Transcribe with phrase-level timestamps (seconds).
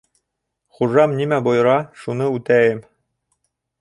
[0.77, 2.81] Хужам нимә бойора, шуны үтәйем.